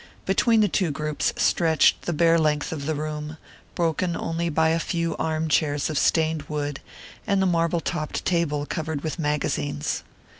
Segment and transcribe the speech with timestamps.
[0.25, 3.37] Between the two groups stretched the bare length of the room,
[3.75, 6.79] broken only by a few arm chairs of stained wood,
[7.27, 10.01] and the marble topped table covered with magazines.